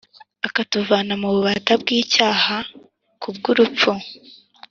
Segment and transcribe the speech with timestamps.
[0.47, 2.55] akatuvana mu bubata bw icyaha
[3.21, 3.91] Ku bw urupfu